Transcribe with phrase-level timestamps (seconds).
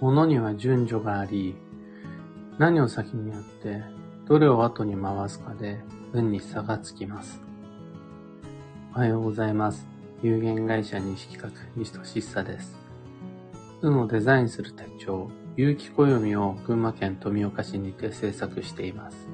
[0.00, 1.56] 物には順序があり、
[2.56, 3.82] 何を先にやって、
[4.26, 5.80] どれを後に回すかで、
[6.12, 7.40] 運に差がつきます。
[8.94, 9.88] おはようございます。
[10.22, 12.76] 有限会社西企画、西俊久です。
[13.82, 19.28] 運をデザインする手帳、有機暦を群馬県富岡市にて制作しています。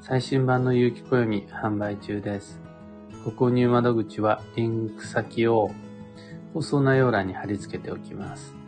[0.00, 2.58] 最新版の有機暦販売中です。
[3.22, 5.70] ご購入窓口はリンク先を
[6.54, 8.65] 放送内容欄に貼り付けておきます。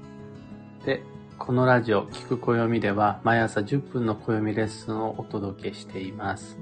[0.89, 1.03] で、
[1.37, 6.57] このラジオ、聞く暦では毎朝10分の暦レッスンをお届けしています。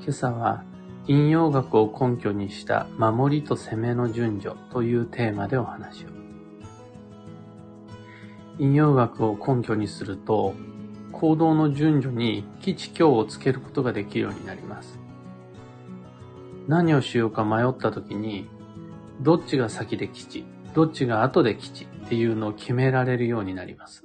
[0.00, 0.64] 今朝は、
[1.06, 6.08] 引用学を根拠にした守りと攻めの順序というテーマでお話を。
[8.58, 10.54] 引用学を根拠にすると、
[11.12, 14.98] 行動の順序に基地強をつけることができるようになります。
[16.66, 18.48] 何をしようか迷った時に、
[19.20, 24.04] どっちが先で基地、どっちが後で基地っていうのを決められるようになります。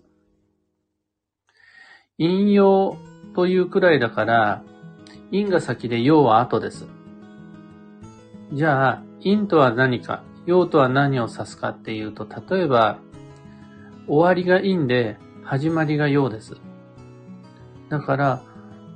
[2.17, 2.97] 引用
[3.33, 4.63] というくらいだから、
[5.31, 6.85] 因が先で用は後です。
[8.53, 12.99] じゃあ、因とは何か、用とは何を指すかっていうと、例えば、
[14.07, 16.57] 終わりが因で、始まりが用です。
[17.89, 18.43] だから、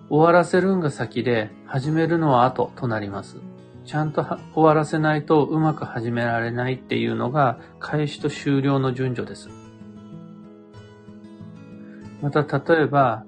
[0.10, 3.38] 終わらせるんが先で、始めるのは後となります。
[3.86, 9.50] ちゃんと終わらせないとうまく始められないっていうのが開始と終了の順序です。
[12.22, 13.26] また例えば、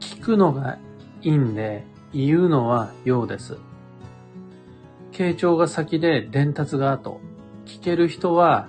[0.00, 0.78] 聞くのが
[1.20, 3.58] 因で言うのは用です。
[5.12, 7.20] 傾聴が先で伝達が後。
[7.66, 8.68] 聞ける人は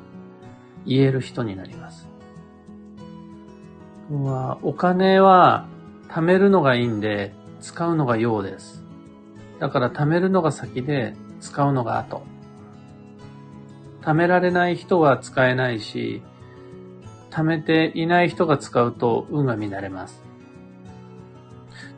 [0.86, 2.08] 言える人になります。
[4.62, 5.68] お金は
[6.10, 8.85] 貯めるのがいいんで使うのが用です。
[9.60, 12.24] だから貯めるのが先で使うのが後。
[14.02, 16.22] 貯められない人は使えないし、
[17.32, 20.24] 貯めていない人が使うと運が乱れます。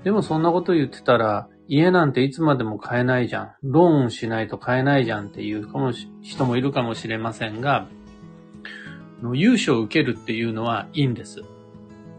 [0.03, 3.51] でもそんなこと言ってたら、家なんていつまでも買えないじゃん。
[3.61, 5.91] ローンしないと買えないじゃんっていうかも
[6.21, 7.87] 人もいるかもしれませんが、
[9.33, 11.43] 融資を受けるっていうのはいいんです。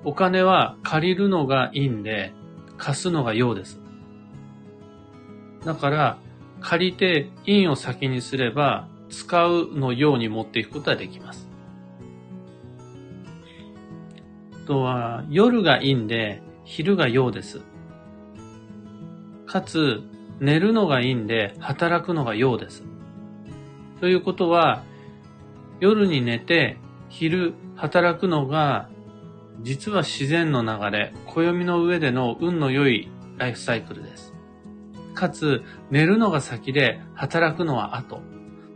[0.04, 2.32] お金は借りるのがいいんで、
[2.76, 3.80] 貸すのが用です。
[5.64, 6.18] だから、
[6.60, 11.48] 借りて印を先にすれば、使うのように持っていくことはできます。
[14.64, 17.60] あとは、夜が陰で、昼が陽です。
[19.46, 20.02] かつ、
[20.40, 22.84] 寝るのが陰で、働くのが陽です。
[24.00, 24.84] ということは、
[25.80, 26.76] 夜に寝て、
[27.08, 28.88] 昼働くのが、
[29.62, 33.08] 実は自然の流れ、暦の上での運の良い
[33.38, 34.37] ライフサイクルです。
[35.18, 38.22] かつ、寝るのが先で働くのは後。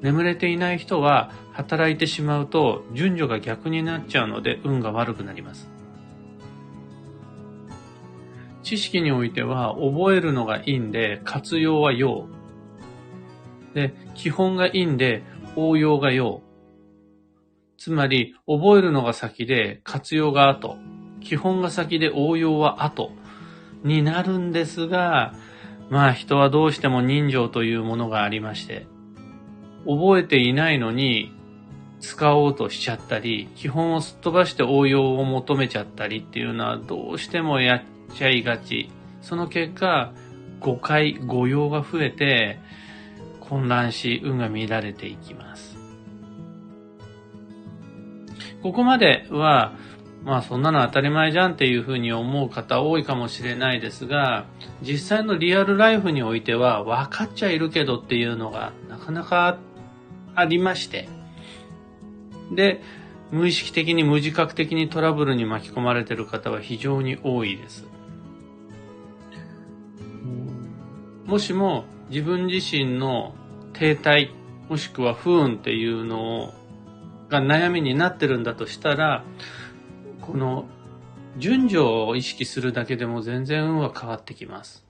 [0.00, 5.70] 眠れていない人は働いてしまうと順序が逆になっちゃうので運が悪くなります。
[8.64, 12.26] 知識においては覚えるのがいいんで活用は用。
[13.74, 15.22] で、基本がいいんで
[15.54, 16.42] 応用が用。
[17.78, 20.76] つまり覚えるのが先で活用が後。
[21.20, 23.12] 基本が先で応用は後
[23.84, 25.34] になるんですが、
[25.92, 28.86] まあ人はどうしても人情というものがありまして、
[29.84, 31.30] 覚えていないのに
[32.00, 37.82] 使おうとしちゃったり、基本をすっ飛ばして応用を求めちゃったりっていうのはどうしてもやっ
[38.14, 38.88] ちゃいがち。
[39.20, 40.14] その結果、
[40.60, 42.58] 誤解、誤用が増えて、
[43.40, 45.76] 混乱し、運が乱れていきます。
[48.62, 49.74] ここまでは、
[50.24, 54.46] まあそんなの当たり前じゃんっていうふうに思う方多いかもしれないですが、
[54.82, 59.58] 実際のリアルライフにおいては分かっちゃいるけどっていうのがなかなか
[60.34, 61.08] ありまして。
[62.52, 62.82] で、
[63.32, 67.86] 無意識的に無自覚的にトラブルに巻き込まれてる方は非常に多いです。
[71.24, 73.34] もしも自分自身の
[73.72, 74.30] 停滞、
[74.68, 76.52] もしくは不運っていうの
[77.30, 79.24] が悩みになってるんだとしたら、
[80.22, 80.64] この
[81.36, 84.84] 順序を意識するだけでも全然運は変わってきます。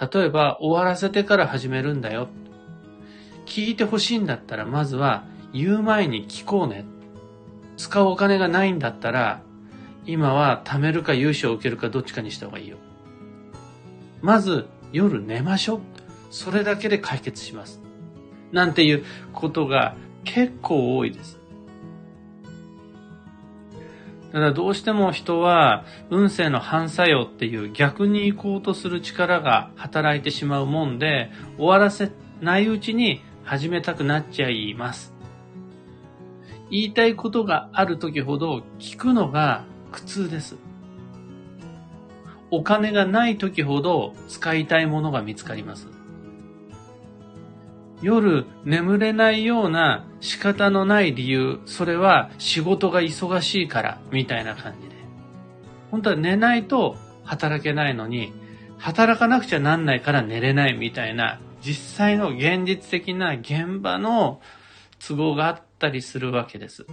[0.00, 2.28] 例えば、終わらせてから始めるんだよ。
[3.44, 6.84] 聞いてほしいんだったら、まずは言う前に聞こうね。
[7.76, 9.42] 使うお金がないんだったら、
[10.06, 12.78] 今は貯めるか融資を受けるかどっちかにした方がいいよ。
[14.20, 15.80] まず、夜寝ましょう。
[16.30, 17.80] それだけで解決します。
[18.52, 21.41] なんていうことが結構多いです。
[24.32, 35.12] ただどうしても人は運勢の反作用っていう逆に行こうとする力が働いてしまうもんで終わらせないうちに始めたくなっちゃいます。
[36.70, 40.56] 言いたいことがある時ほど聞くのが苦痛です。
[42.50, 45.88] お金がない時ほど使いたいものが見つかります。
[48.02, 54.96] 夜眠れないような仕方のない理由、それは仕事が忙しいからみたいな感じで。
[55.90, 58.32] 本当は寝ないと働けないのに、
[58.78, 64.40] 働かなくちゃなんないから寝れないみたいな、実際の現実的な現場の
[65.06, 66.86] 都合があったりするわけです。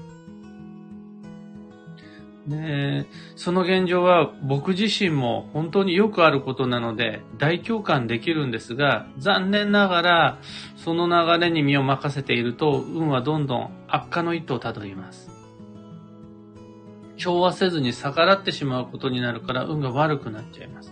[2.50, 3.06] で、
[3.36, 10.38] その現状は僕自身も本当によくあることなので大共感できるんですが、残念ながら
[10.76, 15.30] その流れに身を任せていると運はどんどん悪化の一途をたどります。
[17.18, 20.92] 調和せずに逆らってしまうことになるから運が悪くなっちゃいます。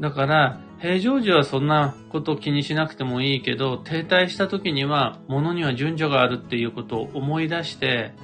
[0.00, 8.14] だから、平常時はそんなこと気にしなくてもいいけど、停滞した時には、物には順序があるっていうことを思い出して、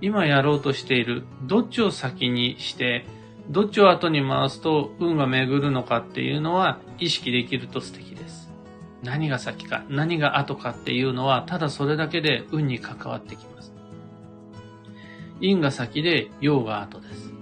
[0.00, 3.06] 今やろうとしている、どっちを先にして、
[3.48, 8.50] どっちを後に回すと運が巡るのかっていうのは意識できると素敵です。
[9.02, 13.72] 何が先か、何が後かっていうのは、ただそれだけで運に関わってきます。
[15.40, 17.32] 陰が先で陽が後です。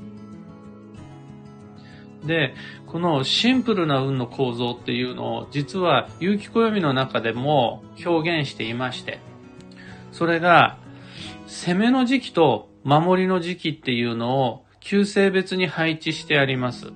[2.26, 2.54] で、
[2.86, 9.20] このシンプルな運の構造っていうのを実は有機暦の中でも表現していまして、
[10.12, 10.78] それが
[11.54, 16.92] 攻めの時期と守りの時期っていうのを旧性別に配置してあります。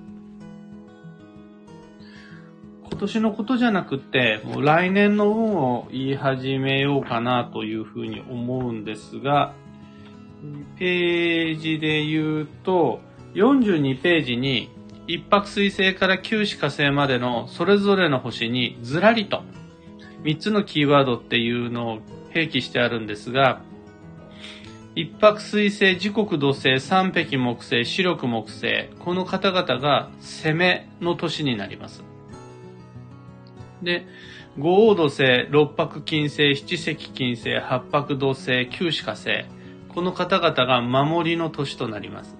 [2.83, 9.53] 今年のことじゃなくて、もう来年の運を言い始めようかなというふうに思うんですが、
[10.77, 12.99] ページで言うと、
[13.35, 14.69] 42ページに
[15.07, 19.41] 一泊水星から九死火星までのそれぞれの星にずらりと
[20.23, 21.99] 3つのキーワードっていうのを
[22.33, 23.61] 併記してあるんですが、
[24.99, 32.03] 一泊水星、時刻土星、三匹木星、四力木星、この方々が攻めの年になります。
[33.81, 34.05] で、
[34.57, 39.45] 五黄土星、六白金星、七石金星、八白土星、九死火星、
[39.87, 42.35] この方々が守りの年となります。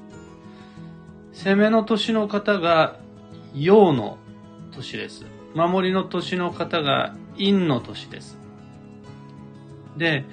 [1.32, 3.00] 攻めの年の方が
[3.56, 4.18] 陽の
[4.74, 5.26] 年です。
[5.56, 8.38] 守りの年の方が陰の年です。
[9.96, 10.26] で、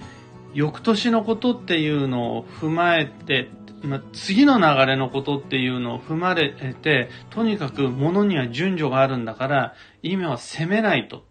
[0.55, 3.49] 翌年のことっていうのを踏まえて、
[3.83, 11.19] まあ、次の流れのことっていうのを踏まれて、とにかく物には順序があるんだから、今は攻めないと。
[11.19, 11.23] っ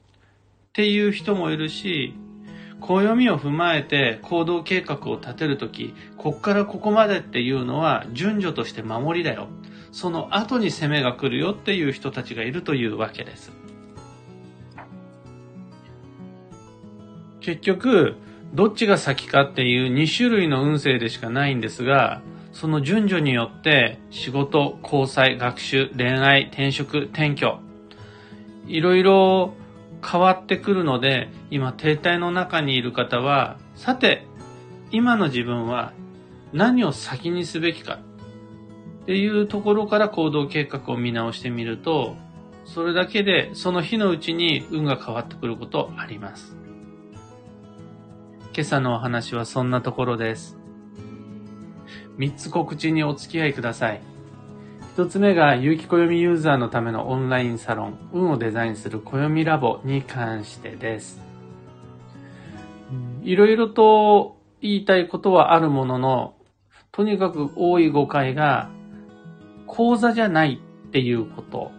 [0.74, 2.14] ていう人もいるし、
[2.82, 9.48] 暦を踏まえて行動計画を立てるとき、こっからここまでっていうのは順序として守りだよ。
[9.92, 13.52] その後に攻めが来るよっていう人たちがいるというわけです。
[17.40, 18.16] 結局、
[18.56, 22.22] どっちが先かっていう2種類の運勢でしかないんですが、
[22.54, 27.60] その順序によって仕事、交際、学習、恋愛、転職、転居、
[28.66, 29.54] いろいろ
[30.02, 34.26] 変わってくるので、今停滞の中にいる方は、さて、
[34.90, 35.92] 今の自分は
[36.54, 38.00] 何を先にすべきか
[39.04, 42.16] っていうところから行動計画を見直してみると、
[42.64, 46.65] それだけでその日のうちに運が変わってくることあります。
[48.56, 50.58] 今朝のお話はそんなところです。
[52.18, 54.02] 3つ告知にお付き合いください。
[54.96, 61.20] 1つ目が、有機暦ユーザーのためのオンラインサロン、運をデザインする暦ラボに関してです。
[63.24, 66.36] いろいろと言いたいことはあるものの、
[66.94, 68.70] とにかく多い誤解が、
[69.68, 71.74] 講座じゃないっていうこと。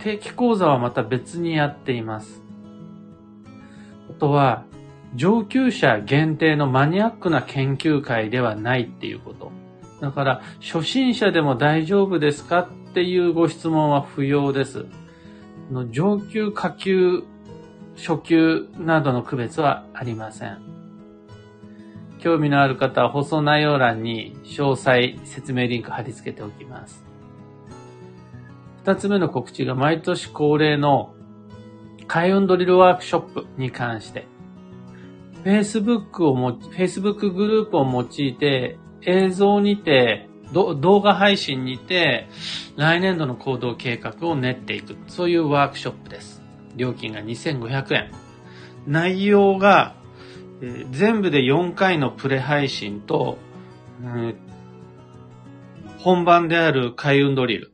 [0.00, 2.42] 定期講座はまた別にやっています。
[4.10, 4.66] あとは、
[5.14, 9.52] 上級者限定のマニアックな研究会ではないっていうこと。
[10.00, 14.86] だから、初心者でも大丈夫ですかっていうご質問は不要です。
[15.90, 17.24] 上級、下級、
[17.96, 20.58] 初級などの区別はありません。
[22.18, 27.04] 興味のある方は放送内容欄に詳細説明リンク貼り付けておきます。
[28.84, 31.14] 二つ目の告知が毎年恒例の
[32.06, 34.26] 開運ドリルワークショップに関して
[35.44, 42.28] Facebook をも、Facebook グループを用いて、映像にて、動画配信にて、
[42.76, 44.96] 来年度の行動計画を練っていく。
[45.06, 46.42] そういうワークショップです。
[46.76, 48.12] 料金が2500円。
[48.86, 49.94] 内容が、
[50.60, 53.38] えー、全部で4回のプレ配信と、
[54.02, 54.36] うん、
[55.98, 57.72] 本番である開運ドリル。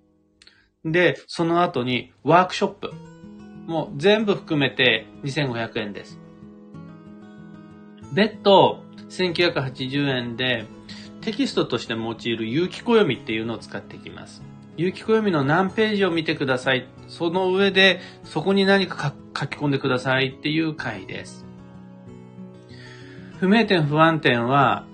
[0.85, 2.93] で、その後にワークショップ。
[3.67, 6.19] もう全部含めて2500円です。
[8.19, 10.67] 別途1980円で
[11.21, 14.43] テキストとして用いる有機暦っていうのを使っていきます。
[14.77, 16.89] 有機暦の何ページを見てください。
[17.07, 21.47] その上でそこに何か書き込んでくださいっていう回です。
[23.39, 24.85] 不明点不安点は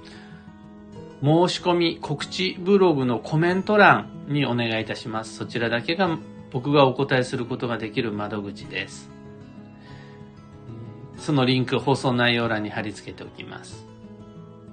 [1.22, 5.34] 申し込み告知ブログのコメント欄にお願いいたします。
[5.34, 6.18] そちらだけが
[6.50, 9.13] 僕がお答えすることができる窓口です。
[11.24, 13.86] そのリンク放送内容欄に貼り付けておきます。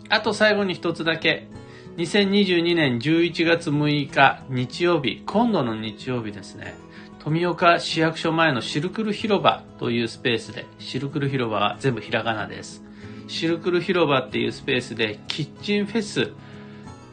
[0.09, 1.47] あと最後に一つだけ。
[1.95, 6.75] 2022年11月6日日曜日、今度の日曜日ですね。
[7.19, 12.83] 富岡市役所前のシルクル広場というスペースで、シルクル広場は全部ひらがなです。
[13.29, 16.33] シルクル広場っていうスペースでキッチンフェス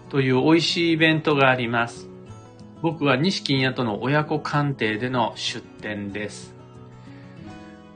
[0.09, 2.09] という美味しいイベントがあります。
[2.83, 6.58] 僕は西金屋との親子鑑定での出店です。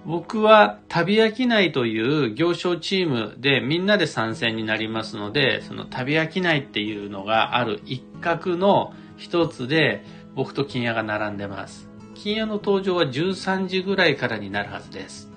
[0.05, 10.05] 僕は旅飽きないという行商チームでみんなで参戦になりますので、その旅飽きないっていうのがある一角の一つで
[10.35, 11.89] 僕と金屋が並んでます。
[12.15, 15.31] 金屋の登場は13時ぐらいからになるはずです。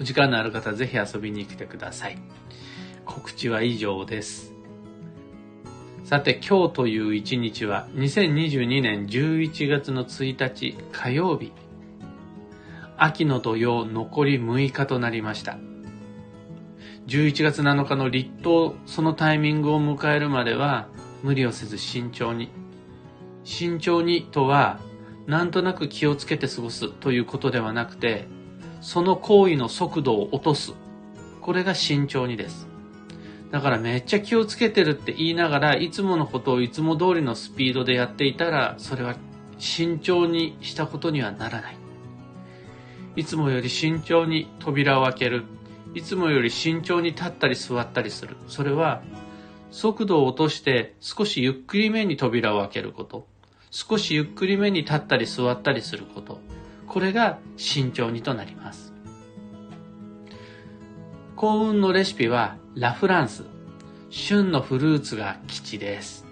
[0.00, 2.18] お時間のある方ぜひ遊びに来てください。
[3.06, 4.52] 告知は以上です。
[6.04, 11.52] さて今日という一日は2022年11月の1日火曜日。
[13.00, 15.58] 秋の土曜残り6日となりました。
[17.06, 20.88] 11月7日の立冬、そのタイミングを迎えるまでは
[21.22, 22.50] 無理をせず慎重に。
[23.44, 24.80] 慎重にとは、
[25.26, 28.26] なんとなく気をつけて過ごすということではなくて、
[28.80, 30.74] その行為の速度を落とす。
[31.40, 32.66] これが慎重にです。
[33.52, 39.14] だからめっちゃ気をつけてるって言いながら、いつものことをいつも通りのスピードでやっていたら、それは
[39.58, 41.87] 慎重にしたことにはならない。
[43.18, 45.42] いつもより慎重に扉を開ける。
[45.92, 48.36] いつもより慎重に立ったり座ったりする。
[48.46, 49.02] それは、
[49.72, 53.26] 速度を落として少しゆっくりめに扉を開けること。
[53.72, 56.38] 少しゆっくりめに立ったり座ったりすること。
[56.86, 58.92] これが慎重にとなります。
[61.34, 63.42] 幸運のレシピはラフランス。
[64.10, 66.27] 旬のフルーツが基地です。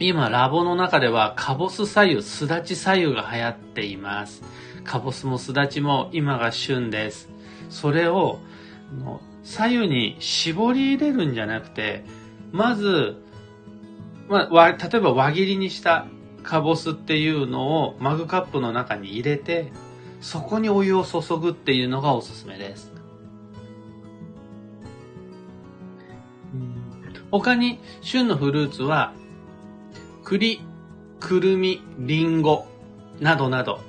[0.00, 4.42] 今、ラボの中ではカボス左右、すだち左右が流行っています。
[4.84, 7.28] カボスもすだちも今が旬です。
[7.68, 8.38] それを
[9.42, 12.04] 左右に絞り入れるんじゃなくて、
[12.52, 13.16] まず、
[14.28, 16.06] まあ、例えば輪切りにした
[16.44, 19.72] カボスっていうのをマグカップの中に入れて、
[20.20, 22.92] そこにお湯を注ぐっていうのがおすすめです。
[27.30, 29.12] 他に旬のフルーツは、
[30.28, 30.60] 栗、
[31.20, 32.66] くるみ、りんご
[33.18, 33.80] などなど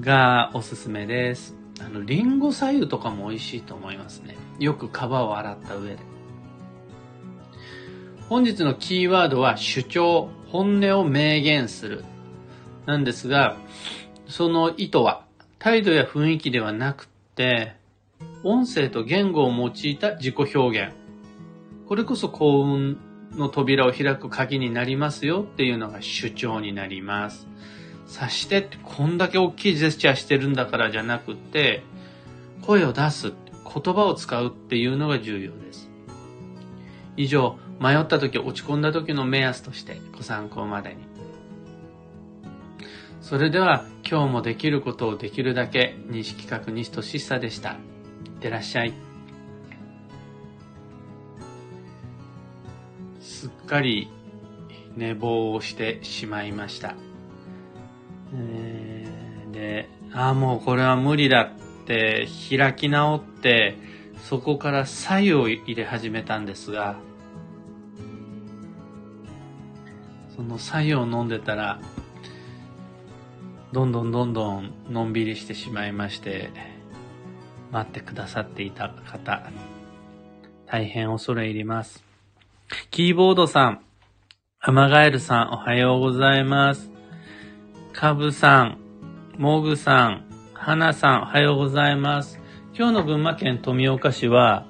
[0.00, 1.54] がおすすめです。
[1.80, 4.38] あの、リンゴ左右とかも美味しいと思いますね。
[4.58, 5.98] よく皮を洗った上で。
[8.30, 12.06] 本日のキーワードは主張、本音を明言する。
[12.86, 13.58] なんですが、
[14.28, 15.26] その意図は
[15.58, 17.76] 態度や雰囲気ではなくて、
[18.44, 20.94] 音声と言語を用いた自己表現。
[21.86, 22.98] これこそ幸運
[23.36, 27.46] の扉を開く鍵になりますよっていうのが主張になります。
[28.06, 31.82] 察してってこんだけ大きいジェスチャーしてるんだからじゃなくて、
[32.62, 33.32] 声を出す、
[33.64, 35.90] 言葉を使うっていうのが重要です。
[37.16, 40.96] 以上、迷った時、落ち込んだ時の目安としてご参考までに。
[43.20, 47.70] それでは今日もできることをできるだけ西企画西俊久でした。
[47.72, 47.74] い
[48.28, 49.05] ってらっしゃい。
[53.46, 54.08] すっかり
[54.96, 56.96] 寝坊をしてしまいました。
[58.34, 63.76] えー、で、ああ、もうこれは無理だって開き直って、
[64.24, 66.96] そこから左右を入れ始めたんですが、
[70.34, 71.80] その左右を飲んでたら、
[73.70, 76.50] どんどんどんどんのんびりしてしまいまして、
[77.70, 79.48] 待ってくださっていた方、
[80.66, 82.05] 大変恐れ入ります。
[82.90, 83.80] キーボードさん、
[84.58, 86.90] アマガエルさん、おはようございます。
[87.92, 88.78] カブさん、
[89.38, 92.40] モグさん、ハナさん、おはようございます。
[92.76, 94.66] 今日の群馬県富岡市は、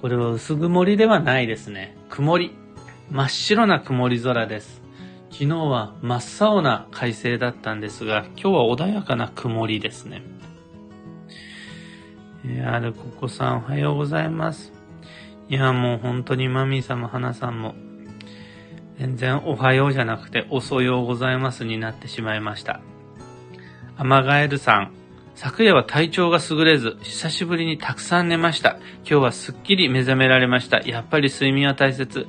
[0.00, 1.96] これは薄曇りではないですね。
[2.08, 2.56] 曇り。
[3.12, 4.82] 真っ白な曇り空です。
[5.30, 10.22] 昨日は真っ青な快晴だったんですが、今日は穏やかな曇りですね。
[12.44, 14.75] えー、あるここさん、おはようございます。
[15.48, 17.74] いや、もう本当にマミーさんも花さんも、
[18.98, 22.80] 全然おはようじゃなくて遅ようございますになってしまいました。
[23.96, 24.92] アマガエルさん、
[25.36, 28.78] 昨夜は体調が優れず、久しぶりにたくさん寝ました。
[29.00, 30.80] 今日はすっきり目覚められました。
[30.80, 32.26] やっぱり睡眠は大切。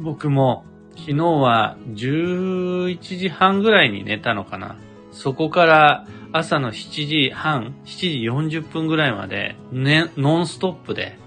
[0.00, 0.64] 僕も
[0.96, 4.76] 昨日は11時半ぐらいに寝たのかな。
[5.10, 11.18] そこから朝の7時半、7時40分ぐらいまで、ね、ノンストップで、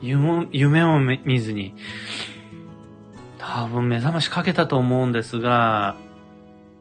[0.00, 1.74] 夢を見ずに、
[3.38, 5.96] 多分目覚ましかけたと思うんですが、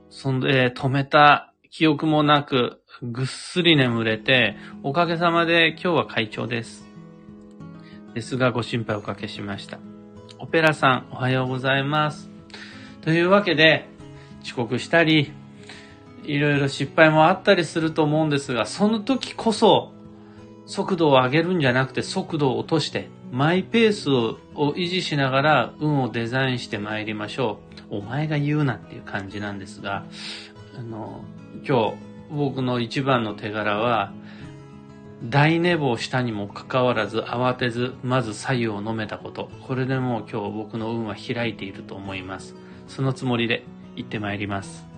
[0.09, 6.85] そんで、止めた記憶もなく、ぐっすり眠れて、おかげさまで今日は快調です。
[8.13, 9.79] ですが、ご心配おかけしました。
[10.39, 12.29] オペラさん、おはようございます。
[13.01, 13.87] というわけで、
[14.43, 15.31] 遅刻したり、
[16.23, 19.93] いろいろ失敗もあったりすると思うんですが、その時こそ、
[20.69, 24.37] 速度を上げるんじゃなくて速度を落として、マイペースを
[24.75, 27.59] 維持しながら運をデザインして参りましょ
[27.89, 27.97] う。
[27.97, 30.05] お前が言うなっていう感じなんですが、
[30.77, 31.25] あの、
[31.67, 31.95] 今日
[32.29, 34.13] 僕の一番の手柄は、
[35.23, 39.49] 大寝坊したにもかかわらず慌てず、まず左右を飲めたこと。
[39.67, 42.55] これでもう今日僕の運は開いていると思います。
[42.87, 44.88] そのつもりで行ってまいります。